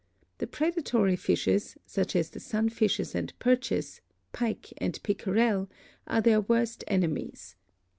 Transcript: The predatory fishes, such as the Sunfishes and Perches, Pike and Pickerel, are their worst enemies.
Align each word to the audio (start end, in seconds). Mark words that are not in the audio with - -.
The 0.39 0.47
predatory 0.47 1.15
fishes, 1.15 1.77
such 1.85 2.15
as 2.15 2.31
the 2.31 2.39
Sunfishes 2.39 3.13
and 3.13 3.37
Perches, 3.37 4.01
Pike 4.31 4.73
and 4.79 4.99
Pickerel, 5.03 5.69
are 6.07 6.21
their 6.21 6.41
worst 6.41 6.83
enemies. 6.87 7.55